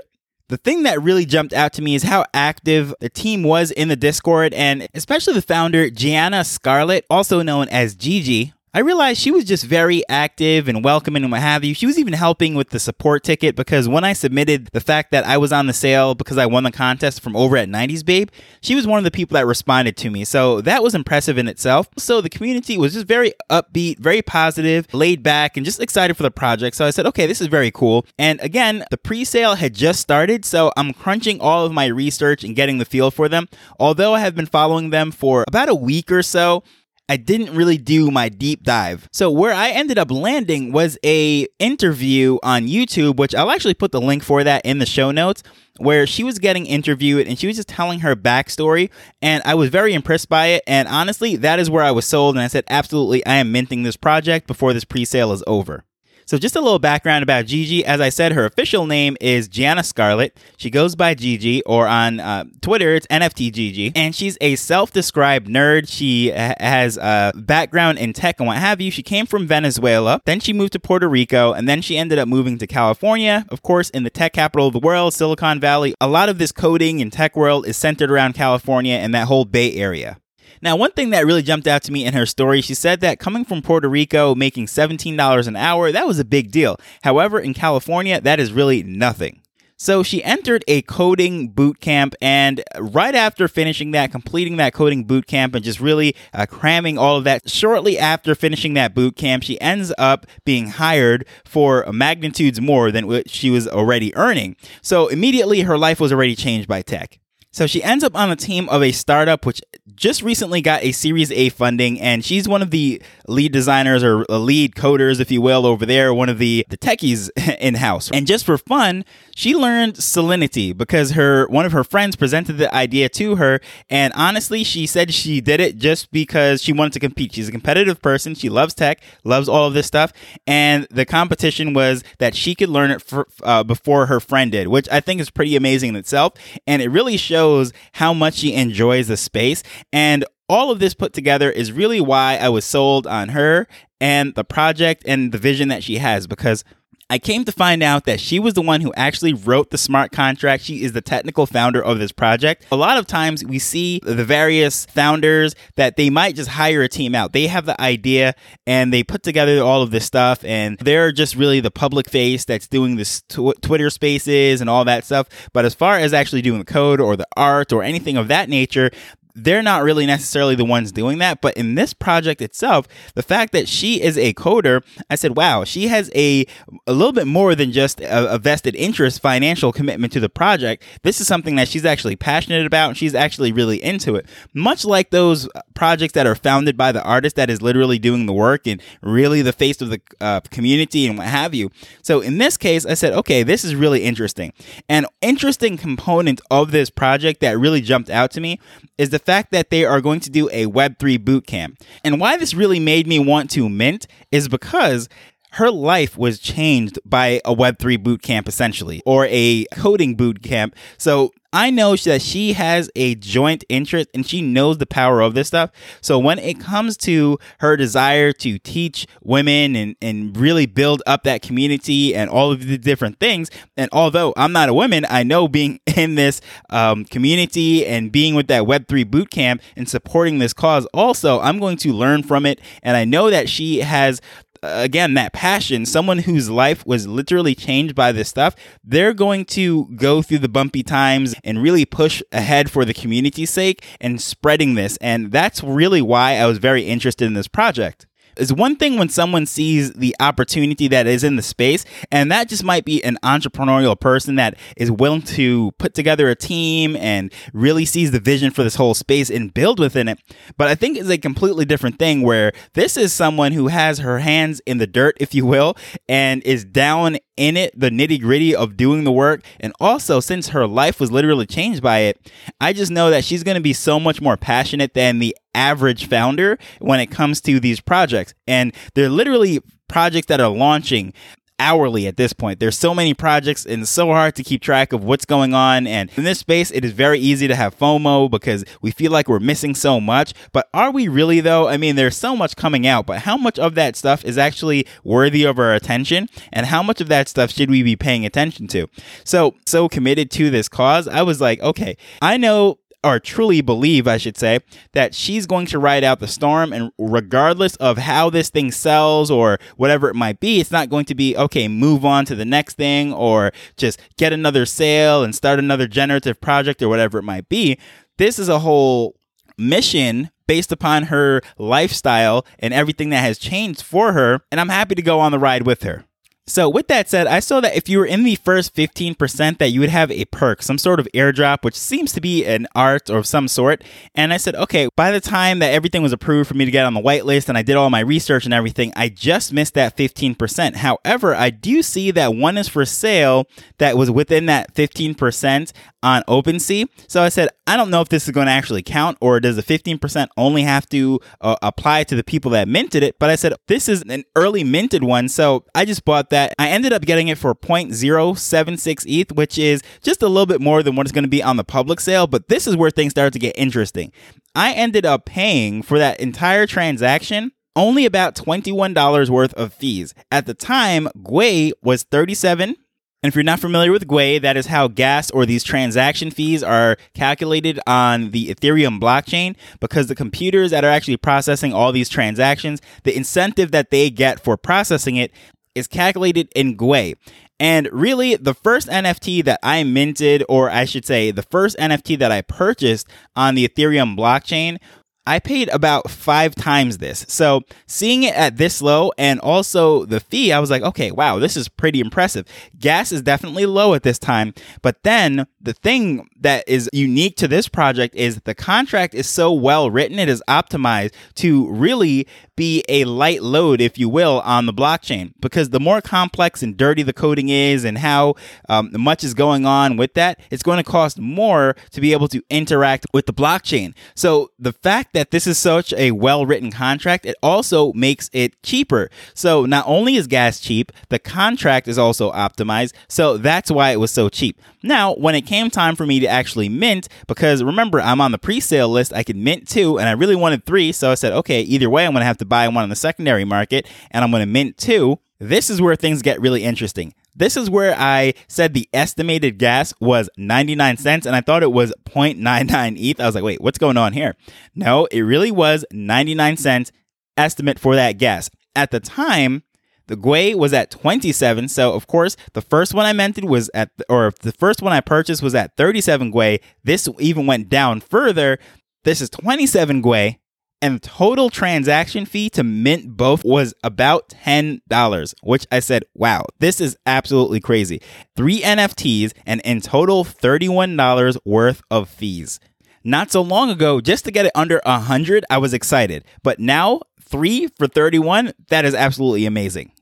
the 0.48 0.56
thing 0.56 0.84
that 0.84 1.02
really 1.02 1.24
jumped 1.24 1.52
out 1.52 1.72
to 1.74 1.82
me 1.82 1.94
is 1.94 2.04
how 2.04 2.24
active 2.32 2.94
the 3.00 3.08
team 3.08 3.42
was 3.42 3.70
in 3.70 3.88
the 3.88 3.96
Discord, 3.96 4.54
and 4.54 4.86
especially 4.94 5.34
the 5.34 5.42
founder, 5.42 5.90
Gianna 5.90 6.44
Scarlett, 6.44 7.04
also 7.10 7.42
known 7.42 7.68
as 7.68 7.94
Gigi, 7.94 8.52
I 8.76 8.80
realized 8.80 9.22
she 9.22 9.30
was 9.30 9.46
just 9.46 9.64
very 9.64 10.06
active 10.06 10.68
and 10.68 10.84
welcoming 10.84 11.22
and 11.22 11.32
what 11.32 11.40
have 11.40 11.64
you. 11.64 11.72
She 11.72 11.86
was 11.86 11.98
even 11.98 12.12
helping 12.12 12.54
with 12.54 12.68
the 12.68 12.78
support 12.78 13.24
ticket 13.24 13.56
because 13.56 13.88
when 13.88 14.04
I 14.04 14.12
submitted 14.12 14.66
the 14.74 14.82
fact 14.82 15.12
that 15.12 15.24
I 15.24 15.38
was 15.38 15.50
on 15.50 15.66
the 15.66 15.72
sale 15.72 16.14
because 16.14 16.36
I 16.36 16.44
won 16.44 16.64
the 16.64 16.70
contest 16.70 17.22
from 17.22 17.34
over 17.36 17.56
at 17.56 17.70
90s 17.70 18.04
Babe, 18.04 18.28
she 18.60 18.74
was 18.74 18.86
one 18.86 18.98
of 18.98 19.04
the 19.04 19.10
people 19.10 19.32
that 19.36 19.46
responded 19.46 19.96
to 19.96 20.10
me. 20.10 20.26
So 20.26 20.60
that 20.60 20.82
was 20.82 20.94
impressive 20.94 21.38
in 21.38 21.48
itself. 21.48 21.88
So 21.96 22.20
the 22.20 22.28
community 22.28 22.76
was 22.76 22.92
just 22.92 23.06
very 23.06 23.32
upbeat, 23.48 23.98
very 23.98 24.20
positive, 24.20 24.92
laid 24.92 25.22
back, 25.22 25.56
and 25.56 25.64
just 25.64 25.80
excited 25.80 26.14
for 26.14 26.22
the 26.22 26.30
project. 26.30 26.76
So 26.76 26.84
I 26.84 26.90
said, 26.90 27.06
okay, 27.06 27.26
this 27.26 27.40
is 27.40 27.46
very 27.46 27.70
cool. 27.70 28.04
And 28.18 28.38
again, 28.42 28.84
the 28.90 28.98
pre 28.98 29.24
sale 29.24 29.54
had 29.54 29.72
just 29.72 30.00
started. 30.00 30.44
So 30.44 30.70
I'm 30.76 30.92
crunching 30.92 31.40
all 31.40 31.64
of 31.64 31.72
my 31.72 31.86
research 31.86 32.44
and 32.44 32.54
getting 32.54 32.76
the 32.76 32.84
feel 32.84 33.10
for 33.10 33.26
them. 33.26 33.48
Although 33.80 34.12
I 34.12 34.20
have 34.20 34.34
been 34.34 34.44
following 34.44 34.90
them 34.90 35.12
for 35.12 35.46
about 35.48 35.70
a 35.70 35.74
week 35.74 36.12
or 36.12 36.22
so, 36.22 36.62
I 37.08 37.16
didn't 37.16 37.54
really 37.54 37.78
do 37.78 38.10
my 38.10 38.28
deep 38.28 38.64
dive. 38.64 39.08
So 39.12 39.30
where 39.30 39.52
I 39.52 39.70
ended 39.70 39.96
up 39.98 40.10
landing 40.10 40.72
was 40.72 40.98
a 41.04 41.46
interview 41.58 42.38
on 42.42 42.66
YouTube, 42.66 43.16
which 43.16 43.34
I'll 43.34 43.50
actually 43.50 43.74
put 43.74 43.92
the 43.92 44.00
link 44.00 44.24
for 44.24 44.42
that 44.42 44.64
in 44.64 44.78
the 44.78 44.86
show 44.86 45.12
notes, 45.12 45.44
where 45.78 46.06
she 46.06 46.24
was 46.24 46.38
getting 46.38 46.66
interviewed 46.66 47.28
and 47.28 47.38
she 47.38 47.46
was 47.46 47.56
just 47.56 47.68
telling 47.68 48.00
her 48.00 48.16
backstory. 48.16 48.90
And 49.22 49.42
I 49.44 49.54
was 49.54 49.70
very 49.70 49.94
impressed 49.94 50.28
by 50.28 50.46
it. 50.46 50.64
And 50.66 50.88
honestly, 50.88 51.36
that 51.36 51.60
is 51.60 51.70
where 51.70 51.84
I 51.84 51.92
was 51.92 52.06
sold. 52.06 52.34
And 52.34 52.42
I 52.42 52.48
said, 52.48 52.64
absolutely, 52.68 53.24
I 53.24 53.36
am 53.36 53.52
minting 53.52 53.84
this 53.84 53.96
project 53.96 54.48
before 54.48 54.72
this 54.72 54.84
pre-sale 54.84 55.32
is 55.32 55.44
over. 55.46 55.84
So, 56.28 56.38
just 56.38 56.56
a 56.56 56.60
little 56.60 56.80
background 56.80 57.22
about 57.22 57.46
Gigi. 57.46 57.84
As 57.84 58.00
I 58.00 58.08
said, 58.08 58.32
her 58.32 58.44
official 58.44 58.84
name 58.84 59.16
is 59.20 59.46
Gianna 59.46 59.84
Scarlett. 59.84 60.36
She 60.56 60.70
goes 60.70 60.96
by 60.96 61.14
Gigi, 61.14 61.62
or 61.62 61.86
on 61.86 62.18
uh, 62.18 62.46
Twitter, 62.60 62.96
it's 62.96 63.06
NFT 63.06 63.52
Gigi. 63.52 63.92
And 63.94 64.12
she's 64.12 64.36
a 64.40 64.56
self 64.56 64.92
described 64.92 65.46
nerd. 65.46 65.88
She 65.88 66.32
ha- 66.32 66.56
has 66.58 66.96
a 66.96 67.32
background 67.36 67.98
in 67.98 68.12
tech 68.12 68.40
and 68.40 68.48
what 68.48 68.56
have 68.56 68.80
you. 68.80 68.90
She 68.90 69.04
came 69.04 69.24
from 69.26 69.46
Venezuela, 69.46 70.20
then 70.24 70.40
she 70.40 70.52
moved 70.52 70.72
to 70.72 70.80
Puerto 70.80 71.08
Rico, 71.08 71.52
and 71.52 71.68
then 71.68 71.80
she 71.80 71.96
ended 71.96 72.18
up 72.18 72.26
moving 72.26 72.58
to 72.58 72.66
California, 72.66 73.46
of 73.50 73.62
course, 73.62 73.88
in 73.90 74.02
the 74.02 74.10
tech 74.10 74.32
capital 74.32 74.66
of 74.66 74.72
the 74.72 74.80
world, 74.80 75.14
Silicon 75.14 75.60
Valley. 75.60 75.94
A 76.00 76.08
lot 76.08 76.28
of 76.28 76.38
this 76.38 76.50
coding 76.50 77.00
and 77.00 77.12
tech 77.12 77.36
world 77.36 77.68
is 77.68 77.76
centered 77.76 78.10
around 78.10 78.32
California 78.34 78.96
and 78.96 79.14
that 79.14 79.28
whole 79.28 79.44
Bay 79.44 79.76
Area. 79.76 80.18
Now, 80.62 80.76
one 80.76 80.92
thing 80.92 81.10
that 81.10 81.26
really 81.26 81.42
jumped 81.42 81.66
out 81.66 81.82
to 81.84 81.92
me 81.92 82.04
in 82.04 82.14
her 82.14 82.26
story, 82.26 82.60
she 82.60 82.74
said 82.74 83.00
that 83.00 83.18
coming 83.18 83.44
from 83.44 83.62
Puerto 83.62 83.88
Rico, 83.88 84.34
making 84.34 84.66
$17 84.66 85.46
an 85.46 85.56
hour, 85.56 85.92
that 85.92 86.06
was 86.06 86.18
a 86.18 86.24
big 86.24 86.50
deal. 86.50 86.78
However, 87.02 87.38
in 87.38 87.54
California, 87.54 88.20
that 88.20 88.40
is 88.40 88.52
really 88.52 88.82
nothing. 88.82 89.42
So 89.78 90.02
she 90.02 90.24
entered 90.24 90.64
a 90.66 90.80
coding 90.82 91.48
boot 91.48 91.80
camp, 91.80 92.14
and 92.22 92.62
right 92.80 93.14
after 93.14 93.46
finishing 93.46 93.90
that, 93.90 94.10
completing 94.10 94.56
that 94.56 94.72
coding 94.72 95.04
boot 95.04 95.26
camp, 95.26 95.54
and 95.54 95.62
just 95.62 95.80
really 95.80 96.16
uh, 96.32 96.46
cramming 96.46 96.96
all 96.96 97.18
of 97.18 97.24
that, 97.24 97.50
shortly 97.50 97.98
after 97.98 98.34
finishing 98.34 98.72
that 98.74 98.94
boot 98.94 99.16
camp, 99.16 99.42
she 99.42 99.60
ends 99.60 99.92
up 99.98 100.26
being 100.46 100.68
hired 100.68 101.26
for 101.44 101.84
magnitudes 101.92 102.58
more 102.58 102.90
than 102.90 103.06
what 103.06 103.28
she 103.28 103.50
was 103.50 103.68
already 103.68 104.16
earning. 104.16 104.56
So 104.80 105.08
immediately, 105.08 105.60
her 105.60 105.76
life 105.76 106.00
was 106.00 106.10
already 106.10 106.36
changed 106.36 106.68
by 106.68 106.80
tech. 106.80 107.20
So 107.56 107.66
she 107.66 107.82
ends 107.82 108.04
up 108.04 108.14
on 108.14 108.28
the 108.28 108.36
team 108.36 108.68
of 108.68 108.82
a 108.82 108.92
startup 108.92 109.46
which 109.46 109.62
just 109.94 110.20
recently 110.20 110.60
got 110.60 110.84
a 110.84 110.92
Series 110.92 111.32
A 111.32 111.48
funding, 111.48 111.98
and 111.98 112.22
she's 112.22 112.46
one 112.46 112.60
of 112.60 112.70
the 112.70 113.00
lead 113.28 113.50
designers 113.50 114.04
or 114.04 114.26
lead 114.28 114.74
coders, 114.74 115.20
if 115.20 115.30
you 115.30 115.40
will, 115.40 115.64
over 115.64 115.86
there, 115.86 116.12
one 116.12 116.28
of 116.28 116.36
the, 116.38 116.66
the 116.68 116.76
techies 116.76 117.30
in 117.58 117.76
house. 117.76 118.10
And 118.10 118.26
just 118.26 118.44
for 118.44 118.58
fun, 118.58 119.06
she 119.34 119.54
learned 119.54 119.96
Solidity 119.96 120.74
because 120.74 121.12
her 121.12 121.46
one 121.48 121.64
of 121.64 121.72
her 121.72 121.82
friends 121.82 122.14
presented 122.14 122.58
the 122.58 122.72
idea 122.74 123.08
to 123.10 123.36
her, 123.36 123.60
and 123.88 124.12
honestly, 124.14 124.62
she 124.62 124.86
said 124.86 125.14
she 125.14 125.40
did 125.40 125.58
it 125.58 125.78
just 125.78 126.12
because 126.12 126.62
she 126.62 126.74
wanted 126.74 126.92
to 126.92 127.00
compete. 127.00 127.32
She's 127.32 127.48
a 127.48 127.52
competitive 127.52 128.02
person. 128.02 128.34
She 128.34 128.50
loves 128.50 128.74
tech, 128.74 129.00
loves 129.24 129.48
all 129.48 129.66
of 129.66 129.72
this 129.72 129.86
stuff, 129.86 130.12
and 130.46 130.86
the 130.90 131.06
competition 131.06 131.72
was 131.72 132.04
that 132.18 132.34
she 132.34 132.54
could 132.54 132.68
learn 132.68 132.90
it 132.90 133.00
for, 133.00 133.26
uh, 133.42 133.64
before 133.64 134.06
her 134.06 134.20
friend 134.20 134.52
did, 134.52 134.68
which 134.68 134.88
I 134.90 135.00
think 135.00 135.22
is 135.22 135.30
pretty 135.30 135.56
amazing 135.56 135.90
in 135.90 135.96
itself, 135.96 136.34
and 136.66 136.82
it 136.82 136.90
really 136.90 137.16
shows 137.16 137.45
shows 137.46 137.72
how 137.92 138.12
much 138.12 138.34
she 138.34 138.54
enjoys 138.54 139.08
the 139.08 139.16
space. 139.16 139.62
And 139.92 140.24
all 140.48 140.70
of 140.70 140.78
this 140.78 140.94
put 140.94 141.12
together 141.12 141.50
is 141.50 141.72
really 141.72 142.00
why 142.00 142.36
I 142.36 142.48
was 142.48 142.64
sold 142.64 143.06
on 143.06 143.30
her 143.30 143.66
and 144.00 144.34
the 144.34 144.44
project 144.44 145.02
and 145.06 145.32
the 145.32 145.38
vision 145.38 145.68
that 145.68 145.82
she 145.82 145.98
has 145.98 146.26
because 146.26 146.64
I 147.08 147.18
came 147.18 147.44
to 147.44 147.52
find 147.52 147.84
out 147.84 148.04
that 148.06 148.18
she 148.18 148.40
was 148.40 148.54
the 148.54 148.62
one 148.62 148.80
who 148.80 148.92
actually 148.94 149.32
wrote 149.32 149.70
the 149.70 149.78
smart 149.78 150.10
contract. 150.10 150.64
She 150.64 150.82
is 150.82 150.92
the 150.92 151.00
technical 151.00 151.46
founder 151.46 151.80
of 151.80 152.00
this 152.00 152.10
project. 152.10 152.66
A 152.72 152.76
lot 152.76 152.98
of 152.98 153.06
times 153.06 153.44
we 153.44 153.60
see 153.60 154.00
the 154.02 154.24
various 154.24 154.86
founders 154.86 155.54
that 155.76 155.96
they 155.96 156.10
might 156.10 156.34
just 156.34 156.50
hire 156.50 156.82
a 156.82 156.88
team 156.88 157.14
out. 157.14 157.32
They 157.32 157.46
have 157.46 157.64
the 157.64 157.80
idea 157.80 158.34
and 158.66 158.92
they 158.92 159.04
put 159.04 159.22
together 159.22 159.62
all 159.62 159.82
of 159.82 159.92
this 159.92 160.04
stuff 160.04 160.44
and 160.44 160.78
they're 160.78 161.12
just 161.12 161.36
really 161.36 161.60
the 161.60 161.70
public 161.70 162.10
face 162.10 162.44
that's 162.44 162.66
doing 162.66 162.96
this 162.96 163.22
tw- 163.22 163.60
Twitter 163.62 163.88
spaces 163.88 164.60
and 164.60 164.68
all 164.68 164.84
that 164.86 165.04
stuff. 165.04 165.28
But 165.52 165.64
as 165.64 165.74
far 165.74 165.98
as 165.98 166.12
actually 166.12 166.42
doing 166.42 166.58
the 166.58 166.64
code 166.64 167.00
or 167.00 167.16
the 167.16 167.28
art 167.36 167.72
or 167.72 167.84
anything 167.84 168.16
of 168.16 168.26
that 168.28 168.48
nature, 168.48 168.90
they're 169.36 169.62
not 169.62 169.82
really 169.82 170.06
necessarily 170.06 170.54
the 170.54 170.64
ones 170.64 170.90
doing 170.90 171.18
that. 171.18 171.40
But 171.40 171.56
in 171.56 171.74
this 171.74 171.92
project 171.92 172.40
itself, 172.40 172.88
the 173.14 173.22
fact 173.22 173.52
that 173.52 173.68
she 173.68 174.02
is 174.02 174.16
a 174.16 174.32
coder, 174.34 174.82
I 175.10 175.14
said, 175.14 175.36
wow, 175.36 175.64
she 175.64 175.88
has 175.88 176.10
a 176.14 176.46
a 176.86 176.92
little 176.92 177.12
bit 177.12 177.26
more 177.26 177.54
than 177.54 177.70
just 177.70 178.00
a, 178.00 178.34
a, 178.34 178.38
vested 178.38 178.74
interest, 178.74 179.20
financial 179.20 179.72
commitment 179.72 180.12
to 180.14 180.20
the 180.20 180.28
project. 180.28 180.82
This 181.02 181.20
is 181.20 181.26
something 181.26 181.56
that 181.56 181.68
she's 181.68 181.84
actually 181.84 182.16
passionate 182.16 182.64
about, 182.64 182.88
and 182.88 182.96
she's 182.96 183.14
actually 183.14 183.52
really 183.52 183.82
into 183.82 184.14
it. 184.14 184.26
Much 184.54 184.84
like 184.84 185.10
those 185.10 185.48
projects 185.74 186.14
that 186.14 186.26
are 186.26 186.34
founded 186.34 186.76
by 186.76 186.92
the 186.92 187.02
artist 187.02 187.36
that 187.36 187.50
is 187.50 187.60
literally 187.60 187.98
doing 187.98 188.26
the 188.26 188.32
work 188.32 188.66
and 188.66 188.80
really 189.02 189.42
the 189.42 189.52
face 189.52 189.82
of 189.82 189.90
the 189.90 190.00
uh, 190.20 190.40
community 190.50 191.06
and 191.06 191.18
what 191.18 191.26
have 191.26 191.54
you. 191.54 191.70
So 192.02 192.20
in 192.20 192.38
this 192.38 192.56
case, 192.56 192.86
I 192.86 192.94
said, 192.94 193.12
okay, 193.12 193.42
this 193.42 193.64
is 193.64 193.74
really 193.74 194.02
interesting. 194.02 194.52
An 194.88 195.06
interesting 195.20 195.76
component 195.76 196.40
of 196.50 196.70
this 196.70 196.88
project 196.88 197.40
that 197.40 197.58
really 197.58 197.80
jumped 197.80 198.08
out 198.08 198.30
to 198.32 198.40
me 198.40 198.58
is 198.96 199.10
the 199.10 199.18
fact 199.26 199.50
that 199.52 199.70
they 199.70 199.84
are 199.84 200.00
going 200.00 200.20
to 200.20 200.30
do 200.30 200.48
a 200.50 200.66
Web3 200.66 201.22
boot 201.22 201.46
camp. 201.46 201.78
And 202.04 202.20
why 202.20 202.36
this 202.36 202.54
really 202.54 202.80
made 202.80 203.06
me 203.06 203.18
want 203.18 203.50
to 203.50 203.68
mint 203.68 204.06
is 204.30 204.48
because 204.48 205.08
her 205.56 205.70
life 205.70 206.18
was 206.18 206.38
changed 206.38 206.98
by 207.06 207.40
a 207.44 207.54
Web3 207.54 208.02
boot 208.02 208.20
camp, 208.20 208.46
essentially, 208.46 209.02
or 209.06 209.26
a 209.30 209.64
coding 209.72 210.14
boot 210.14 210.42
camp. 210.42 210.76
So 210.98 211.32
I 211.50 211.70
know 211.70 211.96
that 211.96 212.20
she 212.20 212.52
has 212.52 212.90
a 212.94 213.14
joint 213.14 213.64
interest 213.70 214.10
and 214.12 214.26
she 214.26 214.42
knows 214.42 214.76
the 214.76 214.84
power 214.84 215.22
of 215.22 215.32
this 215.32 215.48
stuff. 215.48 215.70
So 216.02 216.18
when 216.18 216.38
it 216.38 216.60
comes 216.60 216.98
to 216.98 217.38
her 217.60 217.78
desire 217.78 218.32
to 218.32 218.58
teach 218.58 219.06
women 219.22 219.74
and, 219.74 219.96
and 220.02 220.36
really 220.36 220.66
build 220.66 221.02
up 221.06 221.22
that 221.22 221.40
community 221.40 222.14
and 222.14 222.28
all 222.28 222.52
of 222.52 222.66
the 222.66 222.76
different 222.76 223.18
things, 223.18 223.48
and 223.74 223.88
although 223.90 224.34
I'm 224.36 224.52
not 224.52 224.68
a 224.68 224.74
woman, 224.74 225.06
I 225.08 225.22
know 225.22 225.48
being 225.48 225.80
in 225.96 226.16
this 226.16 226.42
um, 226.68 227.06
community 227.06 227.86
and 227.86 228.12
being 228.12 228.34
with 228.34 228.48
that 228.48 228.64
Web3 228.64 229.10
boot 229.10 229.30
camp 229.30 229.62
and 229.76 229.88
supporting 229.88 230.38
this 230.38 230.52
cause, 230.52 230.84
also, 230.92 231.40
I'm 231.40 231.58
going 231.58 231.78
to 231.78 231.92
learn 231.94 232.22
from 232.22 232.44
it. 232.44 232.60
And 232.82 232.98
I 232.98 233.06
know 233.06 233.30
that 233.30 233.48
she 233.48 233.78
has 233.78 234.20
again 234.62 235.14
that 235.14 235.32
passion 235.32 235.86
someone 235.86 236.18
whose 236.18 236.50
life 236.50 236.86
was 236.86 237.06
literally 237.06 237.54
changed 237.54 237.94
by 237.94 238.12
this 238.12 238.28
stuff 238.28 238.54
they're 238.84 239.14
going 239.14 239.44
to 239.44 239.86
go 239.96 240.22
through 240.22 240.38
the 240.38 240.48
bumpy 240.48 240.82
times 240.82 241.34
and 241.44 241.62
really 241.62 241.84
push 241.84 242.22
ahead 242.32 242.70
for 242.70 242.84
the 242.84 242.94
community's 242.94 243.50
sake 243.50 243.84
and 244.00 244.20
spreading 244.20 244.74
this. 244.74 244.96
And 244.98 245.30
that's 245.30 245.62
really 245.62 246.02
why 246.02 246.36
i 246.36 246.46
was 246.46 246.58
very 246.58 246.84
interested 246.84 247.26
in 247.26 247.34
this 247.34 247.48
project 247.48 248.06
is 248.36 248.52
one 248.52 248.76
thing 248.76 248.98
when 248.98 249.08
someone 249.08 249.46
sees 249.46 249.92
the 249.92 250.14
opportunity 250.20 250.88
that 250.88 251.06
is 251.06 251.24
in 251.24 251.36
the 251.36 251.42
space, 251.42 251.84
and 252.10 252.30
that 252.30 252.48
just 252.48 252.64
might 252.64 252.84
be 252.84 253.02
an 253.04 253.18
entrepreneurial 253.22 253.98
person 253.98 254.36
that 254.36 254.58
is 254.76 254.90
willing 254.90 255.22
to 255.22 255.72
put 255.78 255.94
together 255.94 256.28
a 256.28 256.34
team 256.34 256.96
and 256.96 257.32
really 257.52 257.84
sees 257.84 258.10
the 258.10 258.20
vision 258.20 258.50
for 258.50 258.62
this 258.62 258.76
whole 258.76 258.94
space 258.94 259.30
and 259.30 259.54
build 259.54 259.78
within 259.78 260.08
it. 260.08 260.18
But 260.56 260.68
I 260.68 260.74
think 260.74 260.96
it's 260.96 261.08
a 261.08 261.18
completely 261.18 261.64
different 261.64 261.98
thing 261.98 262.22
where 262.22 262.52
this 262.74 262.96
is 262.96 263.12
someone 263.12 263.52
who 263.52 263.68
has 263.68 263.98
her 263.98 264.18
hands 264.18 264.60
in 264.66 264.78
the 264.78 264.86
dirt, 264.86 265.16
if 265.20 265.34
you 265.34 265.46
will, 265.46 265.76
and 266.08 266.42
is 266.44 266.64
down 266.64 267.18
in 267.36 267.56
it, 267.56 267.78
the 267.78 267.90
nitty 267.90 268.20
gritty 268.20 268.54
of 268.54 268.76
doing 268.76 269.04
the 269.04 269.12
work. 269.12 269.44
And 269.60 269.72
also, 269.80 270.20
since 270.20 270.48
her 270.48 270.66
life 270.66 271.00
was 271.00 271.12
literally 271.12 271.46
changed 271.46 271.82
by 271.82 272.00
it, 272.00 272.32
I 272.60 272.72
just 272.72 272.90
know 272.90 273.10
that 273.10 273.24
she's 273.24 273.42
going 273.42 273.56
to 273.56 273.60
be 273.60 273.72
so 273.72 274.00
much 274.00 274.20
more 274.20 274.36
passionate 274.36 274.94
than 274.94 275.18
the 275.18 275.36
average 275.56 276.08
founder 276.08 276.58
when 276.78 277.00
it 277.00 277.06
comes 277.06 277.40
to 277.40 277.58
these 277.58 277.80
projects. 277.80 278.34
And 278.46 278.72
they're 278.94 279.08
literally 279.08 279.60
projects 279.88 280.26
that 280.26 280.40
are 280.40 280.50
launching 280.50 281.12
hourly 281.58 282.06
at 282.06 282.16
this 282.16 282.32
point. 282.32 282.60
There's 282.60 282.76
so 282.76 282.94
many 282.94 283.14
projects 283.14 283.64
and 283.64 283.82
it's 283.82 283.90
so 283.90 284.08
hard 284.08 284.34
to 284.36 284.42
keep 284.42 284.62
track 284.62 284.92
of 284.92 285.04
what's 285.04 285.24
going 285.24 285.54
on. 285.54 285.86
And 285.86 286.10
in 286.16 286.24
this 286.24 286.38
space, 286.38 286.70
it 286.70 286.84
is 286.84 286.92
very 286.92 287.18
easy 287.18 287.48
to 287.48 287.56
have 287.56 287.78
FOMO 287.78 288.30
because 288.30 288.64
we 288.82 288.90
feel 288.90 289.10
like 289.10 289.28
we're 289.28 289.38
missing 289.38 289.74
so 289.74 290.00
much. 290.00 290.34
But 290.52 290.68
are 290.74 290.90
we 290.90 291.08
really 291.08 291.40
though? 291.40 291.68
I 291.68 291.76
mean, 291.76 291.96
there's 291.96 292.16
so 292.16 292.36
much 292.36 292.56
coming 292.56 292.86
out, 292.86 293.06
but 293.06 293.20
how 293.20 293.36
much 293.36 293.58
of 293.58 293.74
that 293.74 293.96
stuff 293.96 294.24
is 294.24 294.38
actually 294.38 294.86
worthy 295.04 295.44
of 295.44 295.58
our 295.58 295.74
attention? 295.74 296.28
And 296.52 296.66
how 296.66 296.82
much 296.82 297.00
of 297.00 297.08
that 297.08 297.28
stuff 297.28 297.50
should 297.50 297.70
we 297.70 297.82
be 297.82 297.96
paying 297.96 298.26
attention 298.26 298.68
to? 298.68 298.88
So, 299.24 299.54
so 299.66 299.88
committed 299.88 300.30
to 300.32 300.50
this 300.50 300.68
cause, 300.68 301.08
I 301.08 301.22
was 301.22 301.40
like, 301.40 301.60
okay, 301.60 301.96
I 302.20 302.36
know 302.36 302.78
or 303.06 303.20
truly 303.20 303.60
believe, 303.60 304.08
I 304.08 304.16
should 304.16 304.36
say, 304.36 304.60
that 304.92 305.14
she's 305.14 305.46
going 305.46 305.66
to 305.66 305.78
ride 305.78 306.04
out 306.04 306.20
the 306.20 306.26
storm. 306.26 306.72
And 306.72 306.90
regardless 306.98 307.76
of 307.76 307.98
how 307.98 308.30
this 308.30 308.50
thing 308.50 308.72
sells 308.72 309.30
or 309.30 309.58
whatever 309.76 310.08
it 310.08 310.14
might 310.14 310.40
be, 310.40 310.60
it's 310.60 310.70
not 310.70 310.90
going 310.90 311.04
to 311.06 311.14
be, 311.14 311.36
okay, 311.36 311.68
move 311.68 312.04
on 312.04 312.24
to 312.26 312.34
the 312.34 312.44
next 312.44 312.74
thing 312.74 313.12
or 313.12 313.52
just 313.76 314.00
get 314.16 314.32
another 314.32 314.66
sale 314.66 315.22
and 315.22 315.34
start 315.34 315.58
another 315.58 315.86
generative 315.86 316.40
project 316.40 316.82
or 316.82 316.88
whatever 316.88 317.18
it 317.18 317.22
might 317.22 317.48
be. 317.48 317.78
This 318.18 318.38
is 318.38 318.48
a 318.48 318.60
whole 318.60 319.16
mission 319.58 320.30
based 320.46 320.72
upon 320.72 321.04
her 321.04 321.40
lifestyle 321.58 322.46
and 322.58 322.72
everything 322.74 323.10
that 323.10 323.20
has 323.20 323.38
changed 323.38 323.82
for 323.82 324.12
her. 324.12 324.40
And 324.50 324.60
I'm 324.60 324.68
happy 324.68 324.94
to 324.94 325.02
go 325.02 325.20
on 325.20 325.32
the 325.32 325.38
ride 325.38 325.66
with 325.66 325.82
her. 325.82 326.04
So 326.48 326.68
with 326.68 326.86
that 326.86 327.08
said, 327.08 327.26
I 327.26 327.40
saw 327.40 327.60
that 327.60 327.74
if 327.74 327.88
you 327.88 327.98
were 327.98 328.06
in 328.06 328.22
the 328.22 328.36
first 328.36 328.72
15% 328.76 329.58
that 329.58 329.70
you 329.70 329.80
would 329.80 329.90
have 329.90 330.12
a 330.12 330.26
perk, 330.26 330.62
some 330.62 330.78
sort 330.78 331.00
of 331.00 331.08
airdrop, 331.12 331.64
which 331.64 331.74
seems 331.74 332.12
to 332.12 332.20
be 332.20 332.44
an 332.44 332.68
art 332.72 333.10
of 333.10 333.26
some 333.26 333.48
sort. 333.48 333.82
And 334.14 334.32
I 334.32 334.36
said, 334.36 334.54
okay, 334.54 334.88
by 334.94 335.10
the 335.10 335.20
time 335.20 335.58
that 335.58 335.72
everything 335.72 336.02
was 336.02 336.12
approved 336.12 336.48
for 336.48 336.54
me 336.54 336.64
to 336.64 336.70
get 336.70 336.86
on 336.86 336.94
the 336.94 337.00
whitelist 337.00 337.48
and 337.48 337.58
I 337.58 337.62
did 337.62 337.74
all 337.74 337.90
my 337.90 337.98
research 337.98 338.44
and 338.44 338.54
everything, 338.54 338.92
I 338.94 339.08
just 339.08 339.52
missed 339.52 339.74
that 339.74 339.96
15%. 339.96 340.76
However, 340.76 341.34
I 341.34 341.50
do 341.50 341.82
see 341.82 342.12
that 342.12 342.36
one 342.36 342.56
is 342.56 342.68
for 342.68 342.84
sale 342.84 343.46
that 343.78 343.96
was 343.96 344.08
within 344.08 344.46
that 344.46 344.72
15% 344.72 345.72
on 346.04 346.22
OpenSea. 346.28 346.88
So 347.08 347.22
I 347.22 347.28
said, 347.28 347.48
I 347.66 347.76
don't 347.76 347.90
know 347.90 348.02
if 348.02 348.08
this 348.08 348.28
is 348.28 348.30
going 348.30 348.46
to 348.46 348.52
actually 348.52 348.84
count 348.84 349.18
or 349.20 349.40
does 349.40 349.56
the 349.56 349.62
15% 349.62 350.28
only 350.36 350.62
have 350.62 350.88
to 350.90 351.18
uh, 351.40 351.56
apply 351.60 352.04
to 352.04 352.14
the 352.14 352.22
people 352.22 352.52
that 352.52 352.68
minted 352.68 353.02
it. 353.02 353.18
But 353.18 353.30
I 353.30 353.34
said, 353.34 353.54
this 353.66 353.88
is 353.88 354.02
an 354.02 354.22
early 354.36 354.62
minted 354.62 355.02
one. 355.02 355.28
So 355.28 355.64
I 355.74 355.84
just 355.84 356.04
bought 356.04 356.30
that. 356.30 356.35
I 356.58 356.68
ended 356.68 356.92
up 356.92 357.02
getting 357.02 357.28
it 357.28 357.38
for 357.38 357.54
0.076 357.54 359.04
ETH, 359.06 359.32
which 359.32 359.58
is 359.58 359.82
just 360.02 360.22
a 360.22 360.28
little 360.28 360.46
bit 360.46 360.60
more 360.60 360.82
than 360.82 360.96
what 360.96 361.06
it's 361.06 361.12
going 361.12 361.24
to 361.24 361.28
be 361.28 361.42
on 361.42 361.56
the 361.56 361.64
public 361.64 362.00
sale. 362.00 362.26
But 362.26 362.48
this 362.48 362.66
is 362.66 362.76
where 362.76 362.90
things 362.90 363.12
started 363.12 363.32
to 363.32 363.38
get 363.38 363.56
interesting. 363.58 364.12
I 364.54 364.72
ended 364.72 365.04
up 365.04 365.24
paying 365.24 365.82
for 365.82 365.98
that 365.98 366.20
entire 366.20 366.66
transaction 366.66 367.52
only 367.74 368.06
about 368.06 368.34
$21 368.34 369.28
worth 369.28 369.52
of 369.54 369.74
fees. 369.74 370.14
At 370.30 370.46
the 370.46 370.54
time, 370.54 371.08
Gwei 371.22 371.72
was 371.82 372.04
37 372.04 372.76
and 373.22 373.32
if 373.32 373.34
you're 373.34 373.42
not 373.42 373.58
familiar 373.58 373.90
with 373.90 374.06
Gwei, 374.06 374.40
that 374.40 374.56
is 374.56 374.66
how 374.66 374.86
gas 374.86 375.32
or 375.32 375.46
these 375.46 375.64
transaction 375.64 376.30
fees 376.30 376.62
are 376.62 376.96
calculated 377.12 377.80
on 377.84 378.30
the 378.30 378.54
Ethereum 378.54 379.00
blockchain 379.00 379.56
because 379.80 380.06
the 380.06 380.14
computers 380.14 380.70
that 380.70 380.84
are 380.84 380.90
actually 380.90 381.16
processing 381.16 381.72
all 381.72 381.90
these 381.90 382.08
transactions, 382.08 382.80
the 383.02 383.16
incentive 383.16 383.72
that 383.72 383.90
they 383.90 384.10
get 384.10 384.38
for 384.38 384.56
processing 384.56 385.16
it 385.16 385.32
is 385.76 385.86
calculated 385.86 386.48
in 386.54 386.76
Gwei. 386.76 387.14
And 387.58 387.88
really, 387.90 388.36
the 388.36 388.54
first 388.54 388.88
NFT 388.88 389.44
that 389.44 389.60
I 389.62 389.82
minted, 389.82 390.44
or 390.48 390.70
I 390.70 390.84
should 390.84 391.06
say, 391.06 391.30
the 391.30 391.42
first 391.42 391.76
NFT 391.78 392.18
that 392.18 392.30
I 392.30 392.42
purchased 392.42 393.08
on 393.34 393.54
the 393.54 393.66
Ethereum 393.66 394.16
blockchain 394.16 394.78
I 395.26 395.40
paid 395.40 395.68
about 395.70 396.08
five 396.08 396.54
times 396.54 396.98
this. 396.98 397.26
So 397.28 397.62
seeing 397.86 398.22
it 398.22 398.34
at 398.34 398.58
this 398.58 398.80
low 398.80 399.10
and 399.18 399.40
also 399.40 400.04
the 400.04 400.20
fee, 400.20 400.52
I 400.52 400.60
was 400.60 400.70
like, 400.70 400.82
okay, 400.82 401.10
wow, 401.10 401.40
this 401.40 401.56
is 401.56 401.68
pretty 401.68 402.00
impressive. 402.00 402.46
Gas 402.78 403.10
is 403.10 403.22
definitely 403.22 403.66
low 403.66 403.94
at 403.94 404.04
this 404.04 404.20
time. 404.20 404.54
But 404.82 405.02
then 405.02 405.46
the 405.60 405.72
thing 405.72 406.28
that 406.40 406.64
is 406.68 406.88
unique 406.92 407.36
to 407.38 407.48
this 407.48 407.68
project 407.68 408.14
is 408.14 408.40
the 408.42 408.54
contract 408.54 409.14
is 409.14 409.28
so 409.28 409.52
well 409.52 409.90
written, 409.90 410.20
it 410.20 410.28
is 410.28 410.42
optimized 410.48 411.12
to 411.36 411.68
really 411.72 412.28
be 412.56 412.82
a 412.88 413.04
light 413.04 413.42
load, 413.42 413.80
if 413.80 413.98
you 413.98 414.08
will, 414.08 414.40
on 414.40 414.66
the 414.66 414.72
blockchain. 414.72 415.32
Because 415.40 415.70
the 415.70 415.80
more 415.80 416.00
complex 416.00 416.62
and 416.62 416.76
dirty 416.76 417.02
the 417.02 417.12
coding 417.12 417.48
is 417.48 417.84
and 417.84 417.98
how 417.98 418.34
um, 418.68 418.90
much 418.92 419.22
is 419.22 419.34
going 419.34 419.66
on 419.66 419.96
with 419.96 420.14
that, 420.14 420.40
it's 420.50 420.62
going 420.62 420.78
to 420.78 420.90
cost 420.90 421.18
more 421.18 421.76
to 421.90 422.00
be 422.00 422.12
able 422.12 422.28
to 422.28 422.42
interact 422.50 423.06
with 423.12 423.26
the 423.26 423.32
blockchain. 423.32 423.94
So 424.14 424.50
the 424.58 424.72
fact 424.72 425.12
that 425.12 425.30
this 425.30 425.46
is 425.46 425.58
such 425.58 425.92
a 425.92 426.12
well 426.12 426.46
written 426.46 426.72
contract, 426.72 427.26
it 427.26 427.36
also 427.42 427.92
makes 427.92 428.30
it 428.32 428.60
cheaper. 428.62 429.10
So 429.34 429.66
not 429.66 429.84
only 429.86 430.16
is 430.16 430.26
gas 430.26 430.58
cheap, 430.60 430.92
the 431.10 431.18
contract 431.18 431.88
is 431.88 431.98
also 431.98 432.32
optimized. 432.32 432.92
So 433.08 433.36
that's 433.36 433.70
why 433.70 433.90
it 433.90 434.00
was 434.00 434.10
so 434.10 434.28
cheap. 434.28 434.60
Now, 434.82 435.14
when 435.14 435.34
it 435.34 435.42
came 435.42 435.68
time 435.68 435.96
for 435.96 436.06
me 436.06 436.20
to 436.20 436.28
actually 436.28 436.68
mint, 436.68 437.08
because 437.26 437.62
remember, 437.62 438.00
I'm 438.00 438.20
on 438.20 438.30
the 438.30 438.38
pre 438.38 438.60
sale 438.60 438.88
list, 438.88 439.12
I 439.12 439.24
could 439.24 439.36
mint 439.36 439.68
two, 439.68 439.98
and 439.98 440.08
I 440.08 440.12
really 440.12 440.36
wanted 440.36 440.64
three. 440.64 440.92
So 440.92 441.10
I 441.10 441.16
said, 441.16 441.32
okay, 441.32 441.60
either 441.62 441.90
way, 441.90 442.06
I'm 442.06 442.12
going 442.12 442.20
to 442.20 442.26
have 442.26 442.38
to 442.38 442.45
buy 442.46 442.68
one 442.68 442.82
on 442.84 442.88
the 442.88 442.96
secondary 442.96 443.44
market, 443.44 443.86
and 444.10 444.24
I'm 444.24 444.30
going 444.30 444.40
to 444.40 444.46
mint 444.46 444.78
two. 444.78 445.18
This 445.38 445.68
is 445.68 445.82
where 445.82 445.96
things 445.96 446.22
get 446.22 446.40
really 446.40 446.64
interesting. 446.64 447.14
This 447.34 447.56
is 447.58 447.68
where 447.68 447.94
I 447.98 448.32
said 448.48 448.72
the 448.72 448.88
estimated 448.94 449.58
gas 449.58 449.92
was 450.00 450.30
99 450.38 450.96
cents 450.96 451.26
and 451.26 451.36
I 451.36 451.42
thought 451.42 451.62
it 451.62 451.70
was 451.70 451.92
0.99 452.06 452.96
ETH. 452.98 453.20
I 453.20 453.26
was 453.26 453.34
like, 453.34 453.44
wait, 453.44 453.60
what's 453.60 453.76
going 453.76 453.98
on 453.98 454.14
here? 454.14 454.36
No, 454.74 455.04
it 455.06 455.20
really 455.20 455.50
was 455.50 455.84
99 455.92 456.56
cents 456.56 456.92
estimate 457.36 457.78
for 457.78 457.94
that 457.94 458.12
gas. 458.12 458.48
At 458.74 458.90
the 458.90 459.00
time, 459.00 459.64
the 460.06 460.16
Gwei 460.16 460.54
was 460.54 460.72
at 460.72 460.90
27. 460.90 461.68
So, 461.68 461.92
of 461.92 462.06
course, 462.06 462.36
the 462.54 462.62
first 462.62 462.94
one 462.94 463.04
I 463.04 463.12
minted 463.12 463.44
was 463.44 463.70
at, 463.74 463.90
or 464.08 464.32
the 464.40 464.52
first 464.52 464.80
one 464.80 464.92
I 464.92 465.00
purchased 465.00 465.42
was 465.42 465.54
at 465.54 465.76
37 465.76 466.32
Gwei. 466.32 466.60
This 466.84 467.08
even 467.18 467.46
went 467.46 467.68
down 467.68 468.00
further. 468.00 468.58
This 469.04 469.20
is 469.20 469.28
27 469.30 470.02
Gwei. 470.02 470.38
And 470.82 471.02
total 471.02 471.48
transaction 471.48 472.26
fee 472.26 472.50
to 472.50 472.62
mint 472.62 473.16
both 473.16 473.44
was 473.44 473.72
about 473.82 474.28
$10, 474.28 475.34
which 475.42 475.66
I 475.72 475.80
said, 475.80 476.04
wow, 476.14 476.44
this 476.58 476.80
is 476.80 476.98
absolutely 477.06 477.60
crazy. 477.60 478.02
Three 478.36 478.60
NFTs 478.60 479.32
and 479.46 479.62
in 479.62 479.80
total 479.80 480.24
$31 480.24 481.38
worth 481.46 481.82
of 481.90 482.10
fees. 482.10 482.60
Not 483.02 483.30
so 483.30 483.40
long 483.40 483.70
ago, 483.70 484.00
just 484.00 484.24
to 484.26 484.30
get 484.30 484.46
it 484.46 484.52
under 484.54 484.80
100, 484.84 485.44
I 485.48 485.58
was 485.58 485.72
excited. 485.72 486.24
But 486.42 486.58
now, 486.58 487.00
three 487.20 487.68
for 487.68 487.86
31, 487.86 488.52
that 488.68 488.84
is 488.84 488.94
absolutely 488.94 489.46
amazing. 489.46 489.92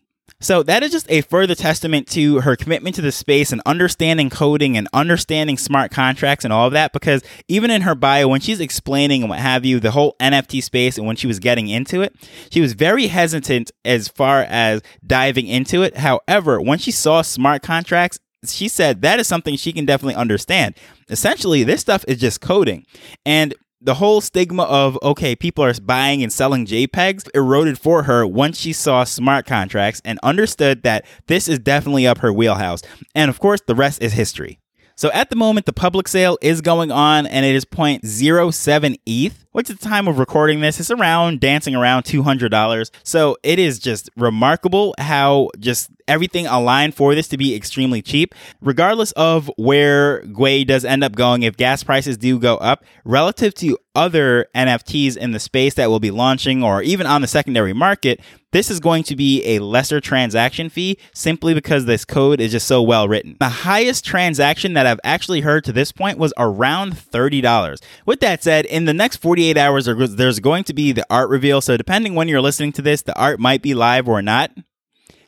So 0.45 0.63
that 0.65 0.83
is 0.83 0.93
just 0.93 1.11
a 1.11 1.23
further 1.23 1.55
testament 1.55 2.07
to 2.09 2.41
her 2.41 2.55
commitment 2.55 2.95
to 2.97 3.03
the 3.03 3.13
space 3.13 3.51
and 3.51 3.63
understanding 3.65 4.29
coding 4.29 4.77
and 4.77 4.87
understanding 4.93 5.57
smart 5.57 5.91
contracts 5.91 6.45
and 6.45 6.53
all 6.53 6.67
of 6.67 6.75
that. 6.75 6.93
Because 6.93 7.23
even 7.49 7.71
in 7.71 7.81
her 7.81 7.95
bio, 7.95 8.29
when 8.29 8.43
she's 8.43 8.61
explaining 8.61 9.23
and 9.23 9.31
what 9.31 9.39
have 9.39 9.65
you, 9.65 9.81
the 9.81 9.93
whole 9.93 10.17
NFT 10.21 10.63
space 10.63 10.99
and 10.99 11.07
when 11.07 11.17
she 11.17 11.27
was 11.27 11.39
getting 11.39 11.69
into 11.69 12.03
it, 12.03 12.15
she 12.51 12.61
was 12.61 12.75
very 12.75 13.07
hesitant 13.07 13.71
as 13.87 14.09
far 14.09 14.43
as 14.43 14.83
diving 15.07 15.47
into 15.47 15.83
it. 15.83 15.97
However, 15.97 16.61
when 16.61 16.79
she 16.79 16.91
saw 16.91 17.23
smart 17.23 17.63
contracts, 17.63 18.19
she 18.45 18.69
said 18.69 19.01
that 19.01 19.19
is 19.19 19.27
something 19.27 19.57
she 19.57 19.73
can 19.73 19.87
definitely 19.87 20.15
understand. 20.15 20.75
Essentially, 21.09 21.65
this 21.65 21.81
stuff 21.81 22.05
is 22.07 22.19
just 22.19 22.43
coding. 22.43 22.85
And 23.25 23.55
the 23.85 23.95
whole 23.95 24.23
stigma 24.23 24.63
of 24.63 24.99
okay 25.03 25.37
people 25.37 25.63
are 25.63 25.75
buying 25.83 26.23
and 26.23 26.33
selling 26.33 26.65
jpegs 26.65 27.29
eroded 27.35 27.79
for 27.79 28.05
her 28.05 28.27
once 28.27 28.59
she 28.59 28.73
saw 28.73 29.05
smart 29.05 29.45
contracts 29.45 30.01
and 30.05 30.19
understood 30.23 30.83
that 30.83 31.05
this 31.27 31.49
is 31.49 31.59
definitely 31.59 32.07
up 32.07 32.19
her 32.19 32.33
wheelhouse. 32.33 32.83
And 33.15 33.29
of 33.29 33.39
course 33.39 33.61
the 33.67 33.75
rest 33.75 34.03
is 34.03 34.15
history. 34.15 34.59
So 34.97 35.11
at 35.13 35.29
the 35.29 35.37
moment 35.37 35.67
the 35.67 35.73
public 35.73 36.09
sale 36.09 36.39
is 36.41 36.63
going 36.63 36.91
on 36.91 37.27
and 37.27 37.45
it 37.45 37.55
is 37.55 37.67
0.07 37.67 38.97
eth 39.07 39.44
which 39.55 39.71
at 39.71 39.79
the 39.79 39.89
time 39.89 40.09
of 40.09 40.19
recording 40.19 40.61
this 40.61 40.81
is 40.81 40.91
around 40.91 41.39
dancing 41.39 41.77
around 41.77 42.03
$200 42.03 42.91
so 43.05 43.37
it 43.45 43.61
is 43.61 43.79
just 43.79 44.11
remarkable 44.17 44.95
how 44.99 45.49
just 45.61 45.91
everything 46.09 46.47
aligned 46.47 46.93
for 46.93 47.15
this 47.15 47.29
to 47.29 47.39
be 47.39 47.55
extremely 47.55 48.03
cheap 48.03 48.35
regardless 48.61 49.13
of 49.13 49.49
where 49.57 50.23
gwei 50.25 50.67
does 50.67 50.85
end 50.85 51.05
up 51.05 51.15
going 51.15 51.45
if 51.45 51.57
gas 51.57 51.85
prices 51.85 52.17
do 52.17 52.39
go 52.39 52.57
up 52.57 52.85
relative 53.05 53.55
to 53.55 53.79
other 53.95 54.47
nfts 54.57 55.17
in 55.17 55.31
the 55.31 55.39
space 55.39 55.75
that 55.75 55.89
will 55.89 56.01
be 56.01 56.11
launching 56.11 56.65
or 56.65 56.83
even 56.83 57.07
on 57.07 57.23
the 57.23 57.29
secondary 57.29 57.73
market 57.73 58.21
this 58.55 58.71
is 58.71 58.79
going 58.79 59.03
to 59.03 59.17
be 59.17 59.45
a 59.45 59.59
lesser 59.59 60.01
transaction 60.01 60.69
fee 60.69 60.97
simply 61.13 61.55
because 61.55 61.87
this 61.87 62.05
code 62.05 62.41
is 62.41 62.53
just 62.53 62.69
so 62.69 62.81
well 62.81 63.09
written. 63.09 63.37
The 63.41 63.49
highest 63.49 64.05
transaction 64.05 64.75
that 64.75 64.87
I've 64.87 65.01
actually 65.03 65.41
heard 65.41 65.65
to 65.65 65.73
this 65.73 65.91
point 65.91 66.19
was 66.19 66.33
around 66.39 66.95
$30. 66.95 67.83
With 68.07 68.21
that 68.21 68.45
said, 68.45 68.65
in 68.67 68.85
the 68.85 68.95
next 68.95 69.17
48 69.17 69.44
hours, 69.53 69.87
there's 69.87 70.41
going 70.41 70.65
to 70.65 70.75
be 70.75 70.93
the 70.93 71.07
art 71.11 71.29
reveal. 71.29 71.61
So, 71.61 71.77
depending 71.77 72.15
when 72.15 72.29
you're 72.29 72.41
listening 72.41 72.73
to 72.73 72.83
this, 72.83 73.03
the 73.03 73.17
art 73.19 73.39
might 73.39 73.63
be 73.63 73.75
live 73.75 74.09
or 74.09 74.23
not. 74.23 74.51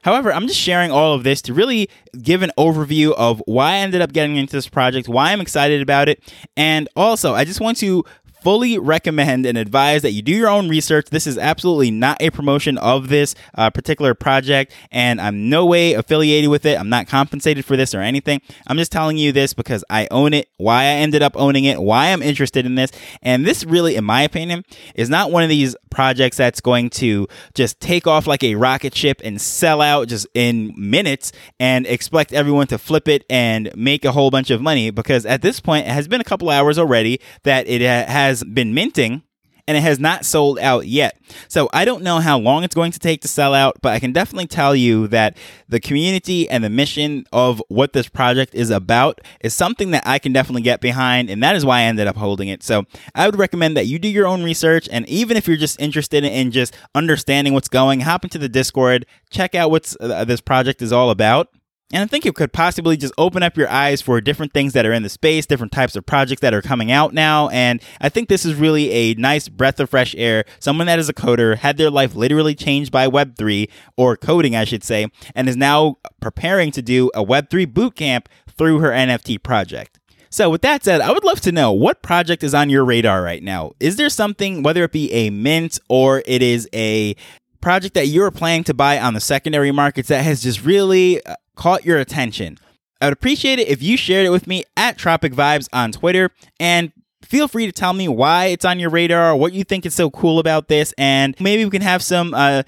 However, 0.02 0.32
I'm 0.32 0.46
just 0.46 0.60
sharing 0.60 0.92
all 0.92 1.14
of 1.14 1.24
this 1.24 1.42
to 1.42 1.54
really 1.54 1.90
give 2.22 2.42
an 2.42 2.52
overview 2.56 3.12
of 3.14 3.42
why 3.46 3.72
I 3.72 3.76
ended 3.78 4.02
up 4.02 4.12
getting 4.12 4.36
into 4.36 4.52
this 4.52 4.68
project, 4.68 5.08
why 5.08 5.32
I'm 5.32 5.40
excited 5.40 5.82
about 5.82 6.08
it, 6.08 6.22
and 6.56 6.88
also 6.94 7.34
I 7.34 7.44
just 7.44 7.60
want 7.60 7.76
to 7.78 8.04
fully 8.46 8.78
recommend 8.78 9.44
and 9.44 9.58
advise 9.58 10.02
that 10.02 10.12
you 10.12 10.22
do 10.22 10.30
your 10.30 10.48
own 10.48 10.68
research. 10.68 11.06
This 11.06 11.26
is 11.26 11.36
absolutely 11.36 11.90
not 11.90 12.22
a 12.22 12.30
promotion 12.30 12.78
of 12.78 13.08
this 13.08 13.34
uh, 13.56 13.70
particular 13.70 14.14
project, 14.14 14.72
and 14.92 15.20
I'm 15.20 15.50
no 15.50 15.66
way 15.66 15.94
affiliated 15.94 16.48
with 16.48 16.64
it. 16.64 16.78
I'm 16.78 16.88
not 16.88 17.08
compensated 17.08 17.64
for 17.64 17.76
this 17.76 17.92
or 17.92 18.02
anything. 18.02 18.40
I'm 18.68 18.76
just 18.76 18.92
telling 18.92 19.16
you 19.16 19.32
this 19.32 19.52
because 19.52 19.82
I 19.90 20.06
own 20.12 20.32
it, 20.32 20.48
why 20.58 20.82
I 20.82 20.94
ended 21.02 21.22
up 21.22 21.32
owning 21.36 21.64
it, 21.64 21.82
why 21.82 22.12
I'm 22.12 22.22
interested 22.22 22.64
in 22.64 22.76
this. 22.76 22.92
And 23.20 23.44
this 23.44 23.64
really, 23.64 23.96
in 23.96 24.04
my 24.04 24.22
opinion, 24.22 24.64
is 24.94 25.10
not 25.10 25.32
one 25.32 25.42
of 25.42 25.48
these 25.48 25.74
projects 25.90 26.36
that's 26.36 26.60
going 26.60 26.90
to 26.90 27.26
just 27.54 27.80
take 27.80 28.06
off 28.06 28.28
like 28.28 28.44
a 28.44 28.54
rocket 28.54 28.94
ship 28.94 29.20
and 29.24 29.40
sell 29.40 29.80
out 29.80 30.06
just 30.06 30.28
in 30.34 30.72
minutes 30.76 31.32
and 31.58 31.84
expect 31.86 32.32
everyone 32.32 32.68
to 32.68 32.78
flip 32.78 33.08
it 33.08 33.24
and 33.28 33.72
make 33.74 34.04
a 34.04 34.12
whole 34.12 34.30
bunch 34.30 34.50
of 34.50 34.62
money 34.62 34.90
because 34.90 35.26
at 35.26 35.42
this 35.42 35.58
point, 35.58 35.88
it 35.88 35.90
has 35.90 36.06
been 36.06 36.20
a 36.20 36.24
couple 36.24 36.48
hours 36.48 36.78
already 36.78 37.18
that 37.42 37.66
it 37.66 37.80
has 37.80 38.35
has 38.36 38.44
been 38.44 38.74
minting 38.74 39.22
and 39.68 39.76
it 39.76 39.80
has 39.80 39.98
not 39.98 40.24
sold 40.24 40.58
out 40.60 40.86
yet. 40.86 41.18
So 41.48 41.68
I 41.72 41.84
don't 41.84 42.04
know 42.04 42.20
how 42.20 42.38
long 42.38 42.62
it's 42.62 42.74
going 42.74 42.92
to 42.92 43.00
take 43.00 43.22
to 43.22 43.28
sell 43.28 43.52
out, 43.52 43.78
but 43.82 43.92
I 43.92 43.98
can 43.98 44.12
definitely 44.12 44.46
tell 44.46 44.76
you 44.76 45.08
that 45.08 45.36
the 45.68 45.80
community 45.80 46.48
and 46.48 46.62
the 46.62 46.70
mission 46.70 47.24
of 47.32 47.60
what 47.68 47.92
this 47.92 48.08
project 48.08 48.54
is 48.54 48.70
about 48.70 49.20
is 49.40 49.54
something 49.54 49.90
that 49.90 50.04
I 50.06 50.20
can 50.20 50.32
definitely 50.32 50.62
get 50.62 50.80
behind, 50.80 51.30
and 51.30 51.42
that 51.42 51.56
is 51.56 51.64
why 51.64 51.80
I 51.80 51.82
ended 51.82 52.06
up 52.06 52.16
holding 52.16 52.48
it. 52.48 52.62
So 52.62 52.84
I 53.14 53.26
would 53.26 53.36
recommend 53.36 53.76
that 53.76 53.86
you 53.86 53.98
do 53.98 54.08
your 54.08 54.26
own 54.26 54.44
research, 54.44 54.88
and 54.92 55.08
even 55.08 55.36
if 55.36 55.48
you're 55.48 55.56
just 55.56 55.80
interested 55.80 56.22
in 56.22 56.52
just 56.52 56.76
understanding 56.94 57.52
what's 57.52 57.68
going, 57.68 58.00
hop 58.00 58.24
into 58.24 58.38
the 58.38 58.48
Discord, 58.48 59.04
check 59.30 59.56
out 59.56 59.72
what 59.72 59.92
uh, 60.00 60.24
this 60.24 60.40
project 60.40 60.80
is 60.80 60.92
all 60.92 61.10
about. 61.10 61.48
And 61.92 62.02
I 62.02 62.06
think 62.06 62.26
it 62.26 62.34
could 62.34 62.52
possibly 62.52 62.96
just 62.96 63.14
open 63.16 63.44
up 63.44 63.56
your 63.56 63.68
eyes 63.68 64.02
for 64.02 64.20
different 64.20 64.52
things 64.52 64.72
that 64.72 64.84
are 64.84 64.92
in 64.92 65.04
the 65.04 65.08
space, 65.08 65.46
different 65.46 65.72
types 65.72 65.94
of 65.94 66.04
projects 66.04 66.40
that 66.40 66.52
are 66.52 66.62
coming 66.62 66.90
out 66.90 67.14
now. 67.14 67.48
And 67.50 67.80
I 68.00 68.08
think 68.08 68.28
this 68.28 68.44
is 68.44 68.56
really 68.56 68.90
a 68.90 69.14
nice 69.14 69.48
breath 69.48 69.78
of 69.78 69.90
fresh 69.90 70.12
air. 70.18 70.44
Someone 70.58 70.88
that 70.88 70.98
is 70.98 71.08
a 71.08 71.14
coder 71.14 71.56
had 71.56 71.76
their 71.76 71.90
life 71.90 72.16
literally 72.16 72.56
changed 72.56 72.90
by 72.90 73.06
Web3, 73.06 73.70
or 73.96 74.16
coding, 74.16 74.56
I 74.56 74.64
should 74.64 74.82
say, 74.82 75.06
and 75.36 75.48
is 75.48 75.56
now 75.56 75.98
preparing 76.20 76.72
to 76.72 76.82
do 76.82 77.08
a 77.14 77.24
Web3 77.24 77.66
bootcamp 77.66 78.26
through 78.58 78.80
her 78.80 78.90
NFT 78.90 79.40
project. 79.40 80.00
So, 80.28 80.50
with 80.50 80.62
that 80.62 80.82
said, 80.82 81.00
I 81.00 81.12
would 81.12 81.24
love 81.24 81.40
to 81.42 81.52
know 81.52 81.72
what 81.72 82.02
project 82.02 82.42
is 82.42 82.52
on 82.52 82.68
your 82.68 82.84
radar 82.84 83.22
right 83.22 83.42
now. 83.42 83.72
Is 83.78 83.96
there 83.96 84.08
something, 84.08 84.64
whether 84.64 84.82
it 84.82 84.92
be 84.92 85.10
a 85.12 85.30
mint 85.30 85.78
or 85.88 86.22
it 86.26 86.42
is 86.42 86.68
a 86.74 87.14
project 87.60 87.94
that 87.94 88.08
you're 88.08 88.30
planning 88.30 88.64
to 88.64 88.74
buy 88.74 88.98
on 88.98 89.14
the 89.14 89.20
secondary 89.20 89.72
markets 89.72 90.08
that 90.08 90.22
has 90.22 90.42
just 90.42 90.64
really 90.64 91.24
uh, 91.24 91.34
caught 91.56 91.84
your 91.84 91.98
attention. 91.98 92.58
I 93.00 93.06
would 93.06 93.12
appreciate 93.12 93.58
it 93.58 93.68
if 93.68 93.82
you 93.82 93.96
shared 93.96 94.26
it 94.26 94.30
with 94.30 94.46
me 94.46 94.64
at 94.76 94.96
Tropic 94.96 95.32
Vibes 95.32 95.68
on 95.72 95.92
Twitter 95.92 96.30
and 96.60 96.92
feel 97.26 97.48
free 97.48 97.66
to 97.66 97.72
tell 97.72 97.92
me 97.92 98.08
why 98.08 98.46
it's 98.46 98.64
on 98.64 98.78
your 98.78 98.90
radar, 98.90 99.36
what 99.36 99.52
you 99.52 99.64
think 99.64 99.84
is 99.84 99.94
so 99.94 100.10
cool 100.10 100.38
about 100.38 100.68
this, 100.68 100.94
and 100.96 101.34
maybe 101.40 101.64
we 101.64 101.70
can 101.70 101.82
have 101.82 102.02
some 102.02 102.32
uh, 102.34 102.62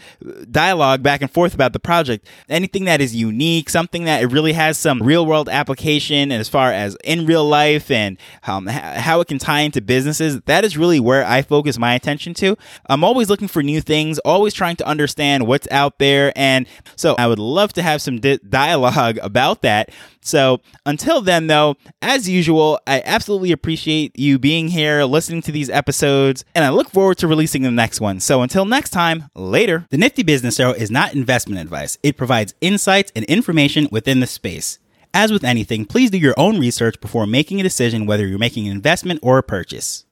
dialogue 0.50 1.02
back 1.02 1.22
and 1.22 1.30
forth 1.30 1.54
about 1.54 1.72
the 1.72 1.78
project. 1.78 2.26
Anything 2.48 2.84
that 2.84 3.00
is 3.00 3.14
unique, 3.14 3.70
something 3.70 4.04
that 4.04 4.22
it 4.22 4.26
really 4.26 4.52
has 4.52 4.76
some 4.78 5.02
real 5.02 5.24
world 5.24 5.48
application, 5.48 6.32
as 6.32 6.48
far 6.48 6.72
as 6.72 6.96
in 7.04 7.26
real 7.26 7.44
life 7.44 7.90
and 7.90 8.18
um, 8.46 8.66
how 8.66 9.20
it 9.20 9.28
can 9.28 9.38
tie 9.38 9.60
into 9.60 9.80
businesses, 9.80 10.40
that 10.42 10.64
is 10.64 10.76
really 10.76 11.00
where 11.00 11.24
I 11.24 11.42
focus 11.42 11.78
my 11.78 11.94
attention 11.94 12.34
to. 12.34 12.56
I'm 12.86 13.04
always 13.04 13.30
looking 13.30 13.48
for 13.48 13.62
new 13.62 13.80
things, 13.80 14.18
always 14.20 14.54
trying 14.54 14.76
to 14.76 14.86
understand 14.86 15.46
what's 15.46 15.68
out 15.70 15.98
there, 15.98 16.32
and 16.34 16.66
so 16.96 17.14
I 17.18 17.26
would 17.26 17.38
love 17.38 17.72
to 17.74 17.82
have 17.82 18.02
some 18.02 18.18
di- 18.18 18.38
dialogue 18.48 19.18
about 19.22 19.62
that. 19.62 19.90
So 20.20 20.60
until 20.84 21.22
then, 21.22 21.46
though, 21.46 21.76
as 22.02 22.28
usual, 22.28 22.80
I 22.86 23.02
absolutely 23.04 23.52
appreciate 23.52 24.18
you 24.18 24.38
being 24.38 24.47
being 24.48 24.68
here, 24.68 25.04
listening 25.04 25.42
to 25.42 25.52
these 25.52 25.68
episodes, 25.68 26.42
and 26.54 26.64
I 26.64 26.70
look 26.70 26.88
forward 26.88 27.18
to 27.18 27.28
releasing 27.28 27.60
the 27.60 27.70
next 27.70 28.00
one. 28.00 28.18
So 28.18 28.40
until 28.40 28.64
next 28.64 28.88
time, 28.88 29.24
later. 29.34 29.86
The 29.90 29.98
Nifty 29.98 30.22
Business 30.22 30.58
Arrow 30.58 30.72
is 30.72 30.90
not 30.90 31.12
investment 31.12 31.60
advice, 31.60 31.98
it 32.02 32.16
provides 32.16 32.54
insights 32.62 33.12
and 33.14 33.26
information 33.26 33.88
within 33.92 34.20
the 34.20 34.26
space. 34.26 34.78
As 35.12 35.30
with 35.30 35.44
anything, 35.44 35.84
please 35.84 36.10
do 36.10 36.16
your 36.16 36.32
own 36.38 36.58
research 36.58 36.98
before 36.98 37.26
making 37.26 37.60
a 37.60 37.62
decision 37.62 38.06
whether 38.06 38.26
you're 38.26 38.38
making 38.38 38.66
an 38.66 38.72
investment 38.72 39.20
or 39.22 39.36
a 39.36 39.42
purchase. 39.42 40.06